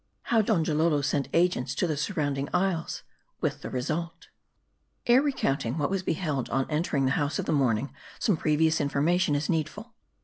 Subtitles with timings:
[0.33, 3.03] HOW DONJALOLO, SENT AGENTS TO THE SURROUNDING ISLES J
[3.39, 4.29] WITH 1 THE RESULT.
[3.69, 4.29] ,>'.'
[4.87, 9.35] * ERE recounting what was beheld 'on entering the House of the Morning, some previous information
[9.35, 9.93] is needful.